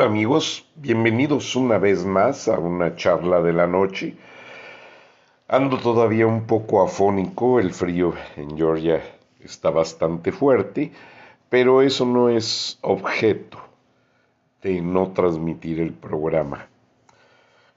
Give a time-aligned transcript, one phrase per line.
[0.00, 4.16] Amigos, bienvenidos una vez más a una charla de la noche.
[5.46, 9.02] Ando todavía un poco afónico, el frío en Georgia
[9.40, 10.90] está bastante fuerte,
[11.50, 13.58] pero eso no es objeto
[14.62, 16.66] de no transmitir el programa.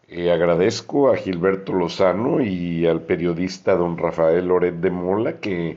[0.07, 5.75] Eh, agradezco a Gilberto Lozano y al periodista don Rafael Loret de Mola que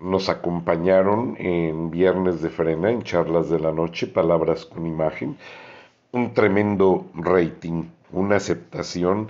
[0.00, 5.36] nos acompañaron en Viernes de Frena, en Charlas de la Noche, Palabras con Imagen.
[6.14, 9.26] Un tremendo rating, una aceptación.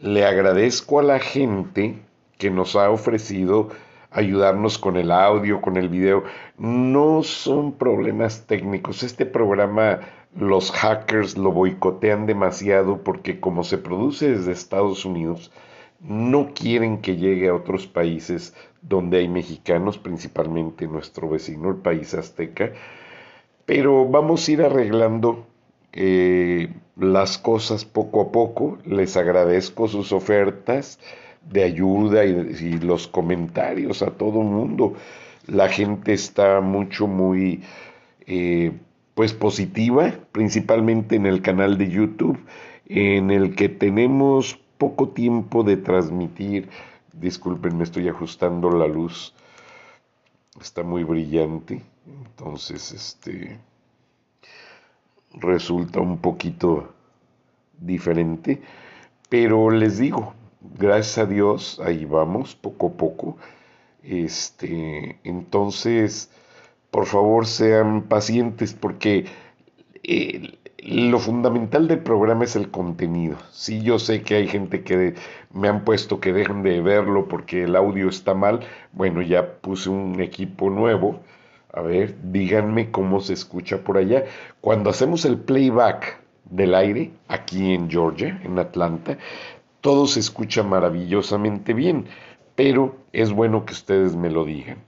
[0.00, 1.94] Le agradezco a la gente
[2.38, 3.68] que nos ha ofrecido
[4.10, 6.24] ayudarnos con el audio, con el video.
[6.58, 9.04] No son problemas técnicos.
[9.04, 10.00] Este programa
[10.34, 15.52] los hackers lo boicotean demasiado porque como se produce desde Estados Unidos,
[16.00, 22.12] no quieren que llegue a otros países donde hay mexicanos, principalmente nuestro vecino, el país
[22.12, 22.72] azteca,
[23.66, 25.46] pero vamos a ir arreglando
[25.92, 28.78] eh, las cosas poco a poco.
[28.84, 30.98] Les agradezco sus ofertas
[31.50, 34.94] de ayuda y, los comentarios a todo mundo.
[35.46, 37.62] La gente está mucho, muy,
[38.26, 38.72] eh,
[39.14, 42.38] pues positiva, principalmente en el canal de YouTube,
[42.86, 46.68] en el que tenemos poco tiempo de transmitir.
[47.12, 49.34] Disculpen, me estoy ajustando la luz.
[50.60, 51.82] Está muy brillante.
[52.06, 53.58] Entonces, este
[55.40, 56.92] resulta un poquito
[57.78, 58.62] diferente.
[59.28, 60.34] Pero les digo,
[60.78, 63.36] gracias a Dios, ahí vamos, poco a poco.
[64.02, 66.30] Este, entonces,
[66.90, 69.26] por favor, sean pacientes porque
[70.02, 73.36] el, lo fundamental del programa es el contenido.
[73.52, 75.14] Sí, yo sé que hay gente que
[75.52, 78.60] me han puesto que dejen de verlo porque el audio está mal.
[78.92, 81.20] Bueno, ya puse un equipo nuevo.
[81.72, 84.24] A ver, díganme cómo se escucha por allá.
[84.60, 89.16] Cuando hacemos el playback del aire, aquí en Georgia, en Atlanta,
[89.80, 92.06] todo se escucha maravillosamente bien,
[92.54, 94.78] pero es bueno que ustedes me lo digan.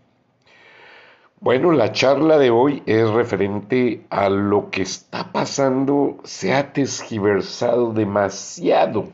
[1.40, 6.18] Bueno, la charla de hoy es referente a lo que está pasando.
[6.24, 9.12] Se ha tesgiversado demasiado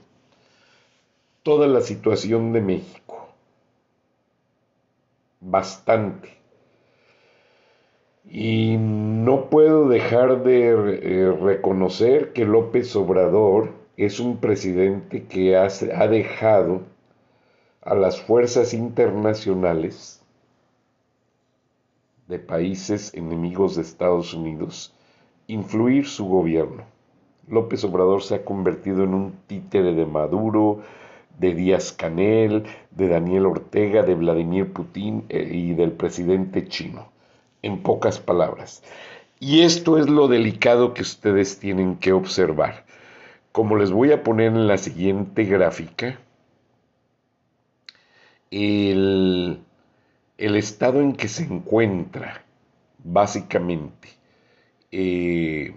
[1.43, 3.35] toda la situación de México.
[5.41, 6.40] Bastante.
[8.29, 15.69] Y no puedo dejar de eh, reconocer que López Obrador es un presidente que ha
[16.09, 16.83] dejado
[17.83, 20.21] a las fuerzas internacionales
[22.29, 24.95] de países enemigos de Estados Unidos
[25.49, 26.85] influir su gobierno.
[27.49, 30.81] López Obrador se ha convertido en un títere de Maduro,
[31.39, 37.09] de Díaz Canel, de Daniel Ortega, de Vladimir Putin eh, y del presidente chino,
[37.63, 38.83] en pocas palabras.
[39.39, 42.85] Y esto es lo delicado que ustedes tienen que observar.
[43.53, 46.19] Como les voy a poner en la siguiente gráfica,
[48.51, 49.61] el
[50.41, 52.43] el estado en que se encuentra,
[53.05, 54.09] básicamente,
[54.91, 55.75] eh,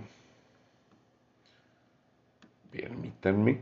[2.72, 3.60] permítanme,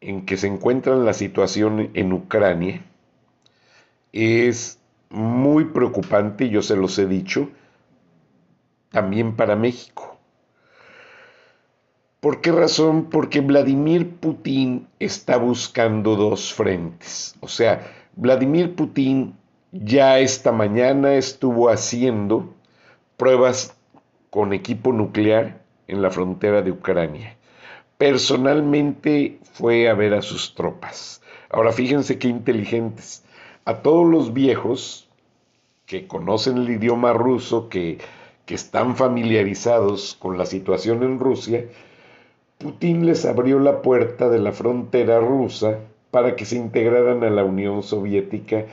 [0.00, 2.82] en que se encuentra la situación en Ucrania,
[4.12, 4.77] es
[5.10, 7.48] muy preocupante, yo se los he dicho,
[8.90, 10.18] también para México.
[12.20, 13.10] ¿Por qué razón?
[13.10, 17.36] Porque Vladimir Putin está buscando dos frentes.
[17.40, 19.36] O sea, Vladimir Putin
[19.70, 22.52] ya esta mañana estuvo haciendo
[23.16, 23.76] pruebas
[24.30, 27.36] con equipo nuclear en la frontera de Ucrania.
[27.98, 31.22] Personalmente fue a ver a sus tropas.
[31.50, 33.24] Ahora fíjense qué inteligentes.
[33.68, 35.10] A todos los viejos
[35.84, 37.98] que conocen el idioma ruso, que,
[38.46, 41.66] están familiarizados con la situación en Rusia,
[42.56, 45.80] Putin les abrió la puerta de la frontera rusa
[46.10, 48.64] para que se integraran a la Unión Soviética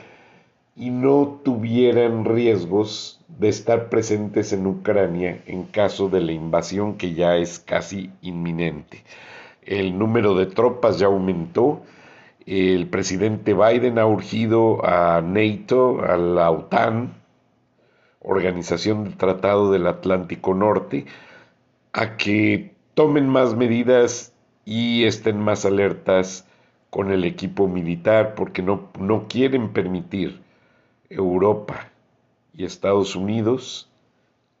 [0.76, 7.12] y no tuvieran riesgos de estar presentes en Ucrania en caso de la invasión que
[7.12, 9.04] ya es casi inminente.
[9.60, 11.82] El número de tropas ya aumentó,
[12.46, 17.14] el presidente Biden ha urgido a NATO, a la OTAN,
[18.20, 21.06] Organización del Tratado del Atlántico Norte,
[21.92, 24.32] a que tomen más medidas
[24.64, 26.46] y estén más alertas
[26.90, 30.40] con el equipo militar porque no, no quieren permitir
[31.10, 31.88] Europa
[32.54, 33.88] y Estados Unidos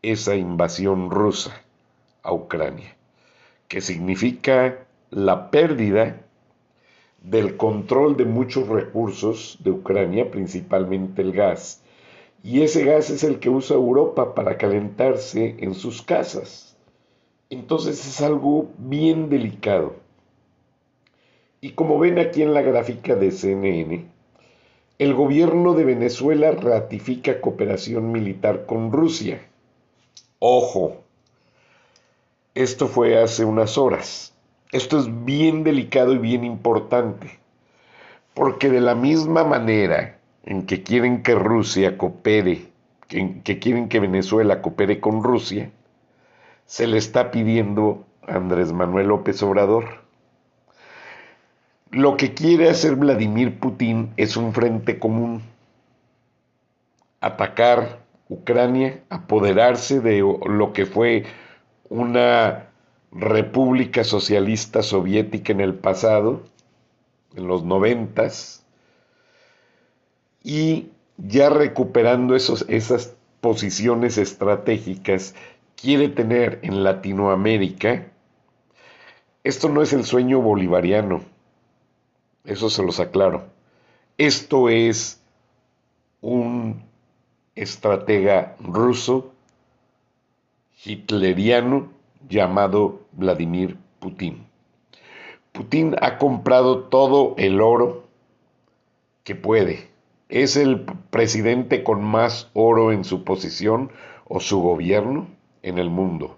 [0.02, 1.62] esa invasión rusa
[2.22, 2.96] a Ucrania,
[3.68, 4.78] que significa
[5.10, 6.25] la pérdida
[7.26, 11.82] del control de muchos recursos de Ucrania, principalmente el gas,
[12.44, 16.76] y ese gas es el que usa Europa para calentarse en sus casas.
[17.50, 19.94] Entonces es algo bien delicado.
[21.60, 24.06] Y como ven aquí en la gráfica de CNN,
[25.00, 29.40] el gobierno de Venezuela ratifica cooperación militar con Rusia.
[30.38, 30.98] Ojo,
[32.54, 34.35] esto fue hace unas horas.
[34.76, 37.38] Esto es bien delicado y bien importante,
[38.34, 42.66] porque de la misma manera en que quieren que Rusia coopere,
[43.08, 45.70] que, quieren que Venezuela coopere con Rusia,
[46.66, 50.02] se le está pidiendo a Andrés Manuel López Obrador.
[51.90, 55.40] Lo que quiere hacer Vladimir Putin es un frente común,
[57.22, 61.24] atacar Ucrania, apoderarse de lo que fue
[61.88, 62.66] una
[63.12, 66.42] república socialista soviética en el pasado,
[67.34, 68.64] en los noventas,
[70.42, 75.34] y ya recuperando esos, esas posiciones estratégicas,
[75.76, 78.06] quiere tener en Latinoamérica,
[79.44, 81.22] esto no es el sueño bolivariano,
[82.44, 83.44] eso se los aclaro,
[84.18, 85.20] esto es
[86.20, 86.82] un
[87.54, 89.32] estratega ruso,
[90.84, 91.95] hitleriano,
[92.28, 94.46] llamado Vladimir Putin.
[95.52, 98.04] Putin ha comprado todo el oro
[99.24, 99.96] que puede
[100.28, 100.80] es el
[101.10, 103.92] presidente con más oro en su posición
[104.26, 105.28] o su gobierno
[105.62, 106.36] en el mundo.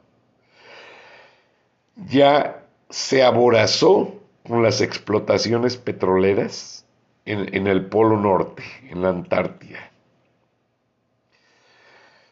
[2.07, 4.15] Ya se aborazó
[4.47, 6.87] con las explotaciones petroleras
[7.25, 9.91] en, en, el Polo Norte, en la Antártida.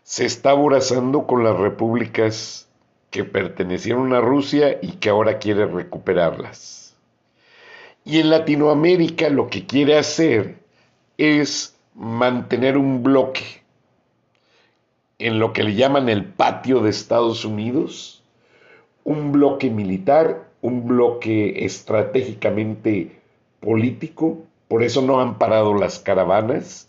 [0.03, 2.66] Se está aborazando con las repúblicas
[3.17, 6.95] que pertenecieron a Rusia y que ahora quiere recuperarlas.
[8.05, 10.59] Y en Latinoamérica lo que quiere hacer
[11.17, 13.63] es mantener un bloque
[15.19, 18.23] en lo que le llaman el patio de Estados Unidos,
[19.03, 23.19] un bloque militar, un bloque estratégicamente
[23.61, 26.87] político, por eso no han parado las caravanas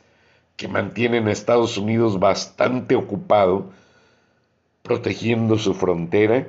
[0.57, 3.69] que mantienen a Estados Unidos bastante ocupado
[4.87, 6.47] protegiendo su frontera,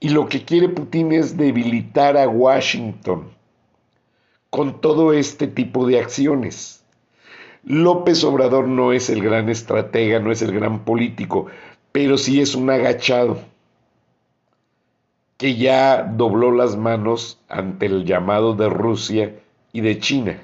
[0.00, 3.28] y lo que quiere Putin es debilitar a Washington
[4.50, 6.84] con todo este tipo de acciones.
[7.64, 11.46] López Obrador no es el gran estratega, no es el gran político,
[11.92, 13.38] pero sí es un agachado
[15.36, 19.34] que ya dobló las manos ante el llamado de Rusia
[19.72, 20.38] y de China.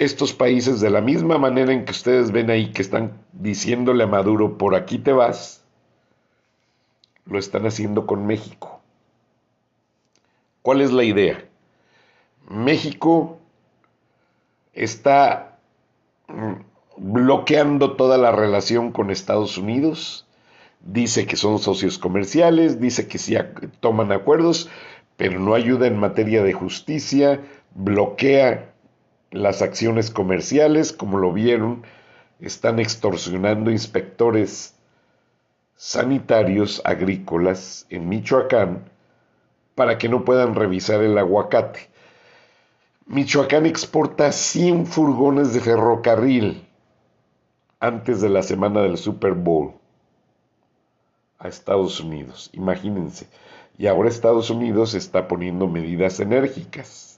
[0.00, 4.06] Estos países, de la misma manera en que ustedes ven ahí que están diciéndole a
[4.06, 5.62] Maduro, por aquí te vas,
[7.26, 8.80] lo están haciendo con México.
[10.62, 11.44] ¿Cuál es la idea?
[12.48, 13.40] México
[14.72, 15.58] está
[16.28, 16.62] mm,
[16.96, 20.26] bloqueando toda la relación con Estados Unidos,
[20.80, 23.36] dice que son socios comerciales, dice que sí
[23.80, 24.70] toman acuerdos,
[25.18, 27.42] pero no ayuda en materia de justicia,
[27.74, 28.70] bloquea
[29.30, 31.84] las acciones comerciales, como lo vieron,
[32.40, 34.74] están extorsionando inspectores
[35.76, 38.84] sanitarios agrícolas en Michoacán
[39.74, 41.88] para que no puedan revisar el aguacate.
[43.06, 46.66] Michoacán exporta 100 furgones de ferrocarril
[47.80, 49.74] antes de la semana del Super Bowl
[51.38, 52.50] a Estados Unidos.
[52.52, 53.26] Imagínense.
[53.78, 57.09] Y ahora Estados Unidos está poniendo medidas enérgicas.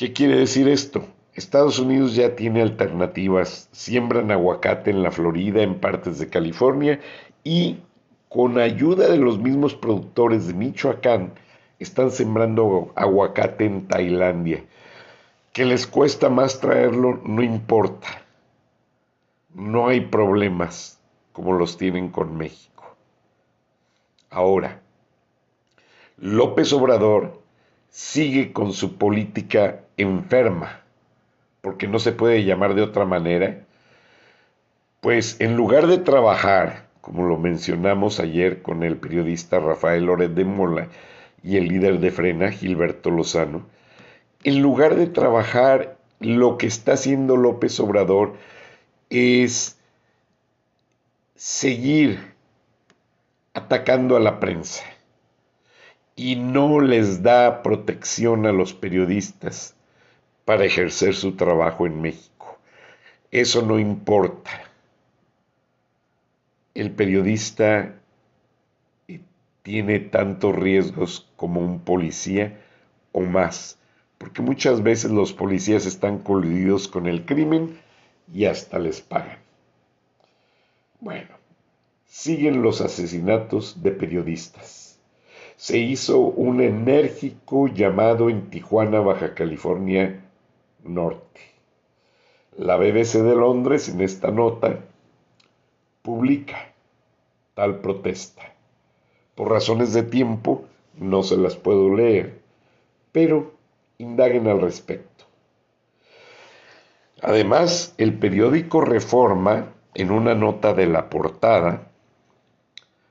[0.00, 1.04] ¿Qué quiere decir esto?
[1.34, 3.68] Estados Unidos ya tiene alternativas.
[3.72, 7.00] Siembran aguacate en la Florida, en partes de California
[7.44, 7.80] y
[8.30, 11.34] con ayuda de los mismos productores de Michoacán,
[11.78, 14.64] están sembrando aguacate en Tailandia.
[15.52, 18.08] Que les cuesta más traerlo, no importa.
[19.54, 20.98] No hay problemas.
[21.32, 22.96] como los tienen con México.
[24.30, 24.80] Ahora,
[26.16, 27.39] López Obrador
[27.90, 30.80] sigue con su política enferma,
[31.60, 33.64] porque no se puede llamar de otra manera,
[35.00, 40.44] pues en lugar de trabajar, como lo mencionamos ayer con el periodista Rafael Loret de
[40.44, 40.88] Mola
[41.42, 43.66] y el líder de Frena, Gilberto Lozano,
[44.44, 48.34] en lugar de trabajar, lo que está haciendo López Obrador
[49.08, 49.78] es
[51.34, 52.34] seguir
[53.54, 54.84] atacando a la prensa
[56.16, 59.74] y no les da protección a los periodistas
[60.44, 62.58] para ejercer su trabajo en México.
[63.30, 64.50] Eso no importa.
[66.74, 67.94] El periodista
[69.62, 72.60] tiene tantos riesgos como un policía
[73.12, 73.78] o más,
[74.18, 77.78] porque muchas veces los policías están coludidos con el crimen
[78.32, 79.38] y hasta les pagan.
[81.00, 81.30] Bueno,
[82.06, 84.79] siguen los asesinatos de periodistas.
[85.60, 90.24] Se hizo un enérgico llamado en Tijuana, Baja California
[90.84, 91.40] Norte.
[92.56, 94.80] La BBC de Londres en esta nota
[96.00, 96.72] publica
[97.52, 98.54] tal protesta.
[99.34, 100.64] Por razones de tiempo
[100.96, 102.40] no se las puedo leer,
[103.12, 103.52] pero
[103.98, 105.26] indaguen al respecto.
[107.20, 111.90] Además, el periódico Reforma, en una nota de la portada,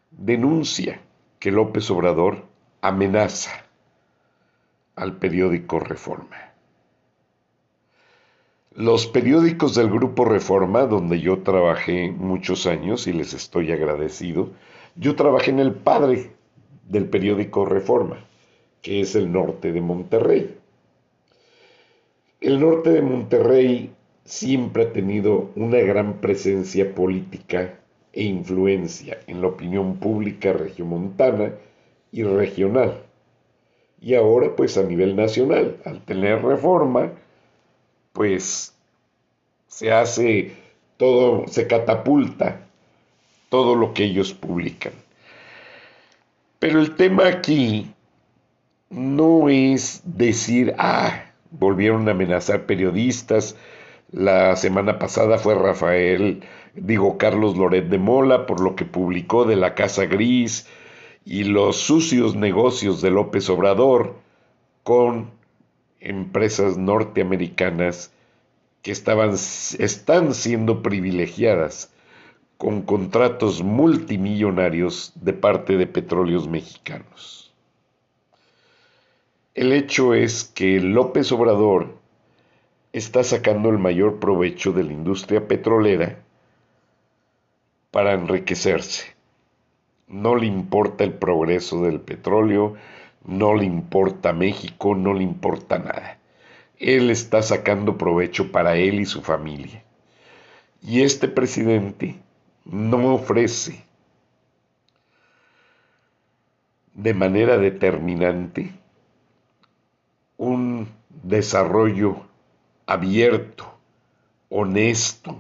[0.09, 0.99] denuncia
[1.39, 2.43] que López Obrador
[2.81, 3.65] amenaza
[4.95, 6.51] al periódico Reforma.
[8.75, 14.51] Los periódicos del Grupo Reforma, donde yo trabajé muchos años y les estoy agradecido,
[14.95, 16.31] yo trabajé en el padre
[16.87, 18.25] del periódico Reforma,
[18.81, 20.57] que es el norte de Monterrey.
[22.41, 23.91] El norte de Monterrey
[24.25, 27.78] siempre ha tenido una gran presencia política
[28.13, 31.53] e influencia en la opinión pública regiomontana
[32.11, 33.01] y regional.
[34.01, 37.11] Y ahora pues a nivel nacional, al tener reforma,
[38.13, 38.73] pues
[39.67, 40.53] se hace
[40.97, 42.61] todo, se catapulta
[43.49, 44.93] todo lo que ellos publican.
[46.59, 47.91] Pero el tema aquí
[48.89, 53.55] no es decir, ah, volvieron a amenazar periodistas.
[54.11, 56.43] La semana pasada fue Rafael
[56.75, 60.67] digo Carlos Loret de Mola, por lo que publicó de la Casa Gris
[61.25, 64.15] y los sucios negocios de López Obrador
[64.83, 65.31] con
[65.99, 68.11] empresas norteamericanas
[68.81, 71.91] que estaban, están siendo privilegiadas
[72.57, 77.53] con contratos multimillonarios de parte de petróleos mexicanos.
[79.53, 81.98] El hecho es que López Obrador
[82.93, 86.19] está sacando el mayor provecho de la industria petrolera
[87.91, 89.15] para enriquecerse.
[90.07, 92.75] No le importa el progreso del petróleo,
[93.25, 96.17] no le importa México, no le importa nada.
[96.79, 99.83] Él está sacando provecho para él y su familia.
[100.81, 102.15] Y este presidente
[102.65, 103.83] no ofrece
[106.93, 108.71] de manera determinante
[110.37, 112.28] un desarrollo
[112.89, 113.71] abierto,
[114.49, 115.39] honesto,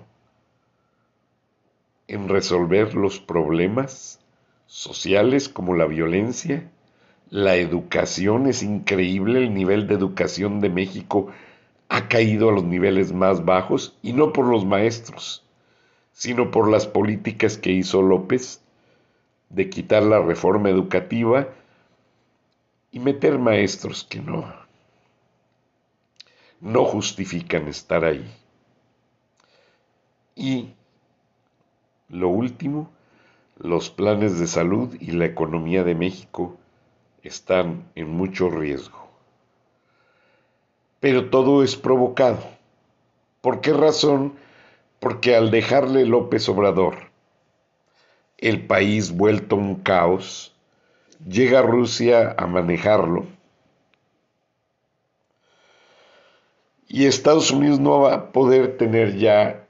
[2.07, 4.19] en resolver los problemas
[4.67, 6.69] sociales como la violencia,
[7.31, 11.31] la educación, es increíble el nivel de educación de México
[11.89, 15.43] ha caído a los niveles más bajos y no por los maestros,
[16.13, 18.61] sino por las políticas que hizo López
[19.49, 21.47] de quitar la reforma educativa
[22.91, 24.58] y meter maestros que no
[26.61, 28.29] no justifican estar ahí.
[30.35, 30.73] Y
[32.09, 32.89] lo último,
[33.57, 36.57] los planes de salud y la economía de México
[37.23, 39.07] están en mucho riesgo.
[40.99, 42.43] Pero todo es provocado.
[43.41, 44.33] ¿Por qué razón?
[44.99, 47.09] Porque al dejarle López Obrador
[48.37, 50.55] el país vuelto un caos,
[51.27, 53.25] llega Rusia a manejarlo
[56.89, 59.63] y Estados Unidos no va a poder tener ya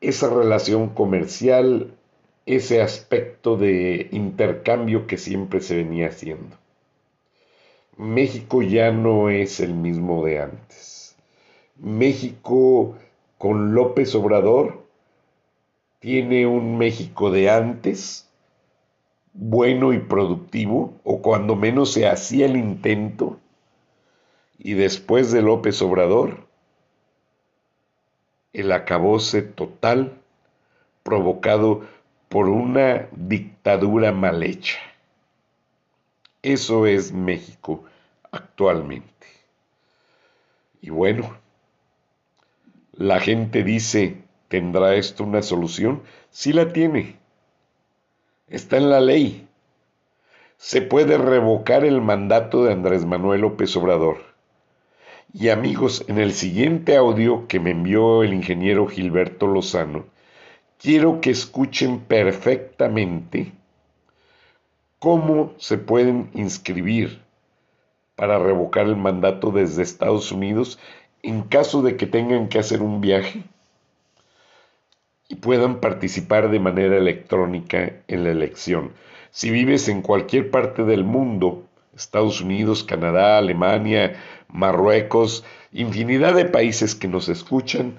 [0.00, 1.92] esa relación comercial,
[2.46, 6.56] ese aspecto de intercambio que siempre se venía haciendo.
[7.96, 11.16] México ya no es el mismo de antes.
[11.76, 12.94] México
[13.36, 14.86] con López Obrador
[15.98, 18.28] tiene un México de antes,
[19.32, 23.40] bueno y productivo, o cuando menos se hacía el intento,
[24.58, 26.46] y después de López Obrador,
[28.52, 30.18] el acabose total
[31.02, 31.82] provocado
[32.28, 34.78] por una dictadura mal hecha.
[36.42, 37.84] Eso es México
[38.30, 39.26] actualmente.
[40.80, 41.36] Y bueno,
[42.92, 46.02] la gente dice, ¿tendrá esto una solución?
[46.30, 47.16] Sí la tiene.
[48.48, 49.48] Está en la ley.
[50.56, 54.27] Se puede revocar el mandato de Andrés Manuel López Obrador.
[55.32, 60.06] Y amigos, en el siguiente audio que me envió el ingeniero Gilberto Lozano,
[60.78, 63.52] quiero que escuchen perfectamente
[64.98, 67.20] cómo se pueden inscribir
[68.16, 70.78] para revocar el mandato desde Estados Unidos
[71.22, 73.44] en caso de que tengan que hacer un viaje
[75.28, 78.92] y puedan participar de manera electrónica en la elección.
[79.30, 81.67] Si vives en cualquier parte del mundo,
[81.98, 84.14] Estados Unidos, Canadá, Alemania,
[84.48, 87.98] Marruecos, infinidad de países que nos escuchan,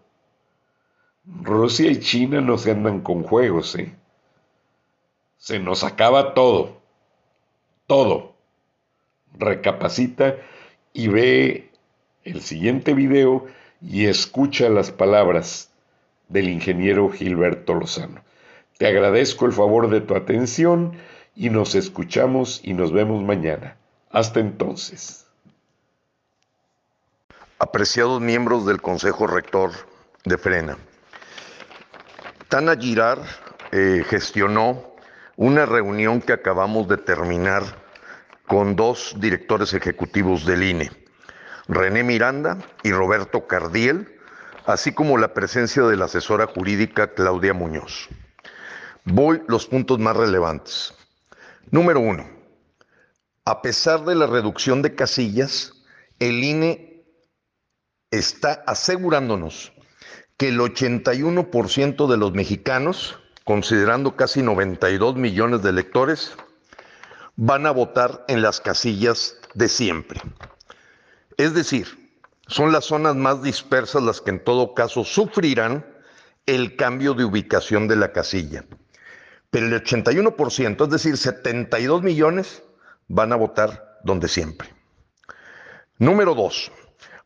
[1.25, 3.95] Rusia y China no se andan con juegos, ¿eh?
[5.38, 6.81] Se nos acaba todo,
[7.85, 8.33] todo.
[9.38, 10.38] Recapacita
[10.91, 11.69] y ve
[12.23, 13.45] el siguiente video
[13.81, 15.69] y escucha las palabras
[16.29, 18.21] del ingeniero Gilberto Lozano.
[18.77, 20.97] Te agradezco el favor de tu atención
[21.35, 23.77] y nos escuchamos y nos vemos mañana.
[24.09, 25.25] Hasta entonces.
[27.59, 29.72] Apreciados miembros del Consejo Rector
[30.25, 30.77] de Frena,
[32.50, 33.22] Tana Girard
[33.72, 34.96] eh, gestionó
[35.37, 37.63] una reunión que acabamos de terminar
[38.48, 40.91] con dos directores ejecutivos del INE,
[41.67, 44.19] René Miranda y Roberto Cardiel,
[44.65, 48.09] así como la presencia de la asesora jurídica Claudia Muñoz.
[49.05, 50.93] Voy los puntos más relevantes.
[51.71, 52.29] Número uno,
[53.45, 55.74] a pesar de la reducción de casillas,
[56.19, 57.03] el INE
[58.11, 59.74] está asegurándonos
[60.37, 66.33] que el 81% de los mexicanos, considerando casi 92 millones de electores,
[67.35, 70.21] van a votar en las casillas de siempre.
[71.42, 71.88] Es decir,
[72.46, 75.84] son las zonas más dispersas las que en todo caso sufrirán
[76.46, 78.64] el cambio de ubicación de la casilla.
[79.50, 82.62] Pero el 81%, es decir, 72 millones,
[83.08, 84.70] van a votar donde siempre.
[85.98, 86.72] Número dos,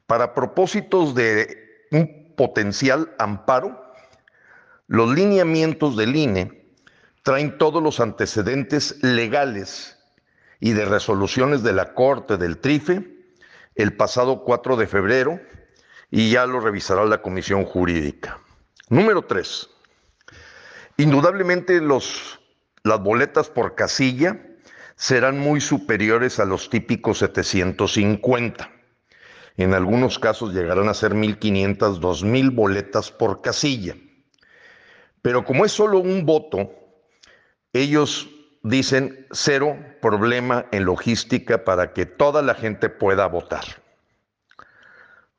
[0.07, 3.93] para propósitos de un potencial amparo,
[4.87, 6.69] los lineamientos del INE
[7.21, 9.97] traen todos los antecedentes legales
[10.61, 13.14] y de resoluciones de la Corte del TRIFE
[13.75, 15.39] el pasado 4 de febrero
[16.09, 18.39] y ya lo revisará la Comisión Jurídica.
[18.89, 19.69] Número 3.
[20.97, 22.39] Indudablemente los,
[22.83, 24.39] las boletas por casilla
[24.95, 28.71] serán muy superiores a los típicos 750.
[29.57, 33.95] En algunos casos llegarán a ser 1.500, 2.000 boletas por casilla.
[35.21, 36.71] Pero como es solo un voto,
[37.73, 38.29] ellos
[38.65, 43.63] dicen cero problema en logística para que toda la gente pueda votar.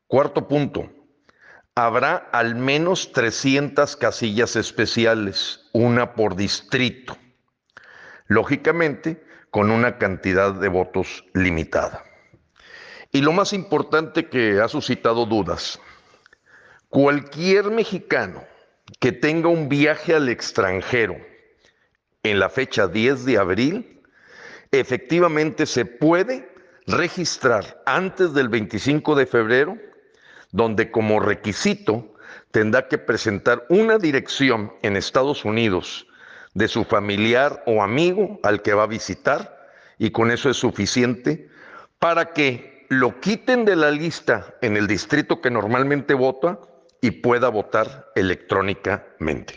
[0.06, 0.88] Cuarto punto,
[1.74, 7.18] habrá al menos 300 casillas especiales, una por distrito,
[8.28, 12.04] lógicamente con una cantidad de votos limitada.
[13.10, 15.80] Y lo más importante que ha suscitado dudas,
[16.88, 18.44] cualquier mexicano
[19.00, 21.16] que tenga un viaje al extranjero
[22.30, 24.00] en la fecha 10 de abril,
[24.70, 26.48] efectivamente se puede
[26.86, 29.78] registrar antes del 25 de febrero,
[30.52, 32.14] donde como requisito
[32.50, 36.06] tendrá que presentar una dirección en Estados Unidos
[36.54, 39.56] de su familiar o amigo al que va a visitar,
[39.98, 41.48] y con eso es suficiente
[41.98, 46.58] para que lo quiten de la lista en el distrito que normalmente vota
[47.00, 49.56] y pueda votar electrónicamente.